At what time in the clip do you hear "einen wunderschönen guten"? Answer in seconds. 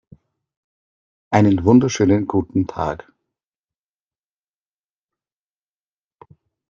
1.29-2.65